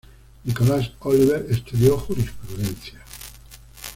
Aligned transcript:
Nicolás 0.45 0.89
Oliver 1.01 1.45
estudió 1.47 1.95
jurisprudencia. 1.95 3.03